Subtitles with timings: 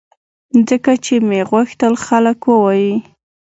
[0.69, 2.93] ځکه چې مې غوښتل خلک ووایي